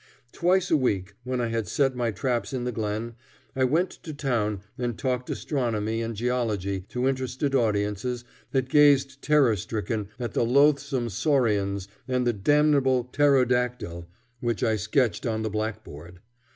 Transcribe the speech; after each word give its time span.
Twice 0.31 0.71
a 0.71 0.77
week, 0.77 1.13
when 1.23 1.39
I 1.39 1.49
had 1.49 1.67
set 1.67 1.95
my 1.95 2.09
traps 2.09 2.53
in 2.53 2.63
the 2.63 2.71
glen, 2.71 3.13
I 3.55 3.65
went 3.65 3.91
to 4.01 4.15
town 4.15 4.61
and 4.75 4.97
talked 4.97 5.29
astronomy 5.29 6.01
and 6.01 6.15
geology 6.15 6.79
to 6.89 7.07
interested 7.07 7.53
audiences 7.53 8.23
that 8.49 8.67
gazed 8.67 9.21
terror 9.21 9.55
stricken 9.55 10.07
at 10.19 10.33
the 10.33 10.43
loathsome 10.43 11.09
saurians 11.09 11.87
and 12.07 12.25
the 12.25 12.33
damnable 12.33 13.03
pterodactyl 13.13 14.07
which 14.39 14.63
I 14.63 14.75
sketched 14.75 15.27
on 15.27 15.43
the 15.43 15.51
blackboard. 15.51 16.19